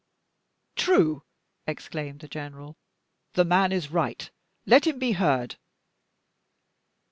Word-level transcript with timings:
"True!" 0.75 1.21
exclaimed 1.67 2.21
the 2.21 2.27
general; 2.27 2.75
"the 3.33 3.45
man 3.45 3.71
is 3.71 3.91
right 3.91 4.31
let 4.65 4.87
him 4.87 4.97
be 4.97 5.11
heard." 5.11 5.57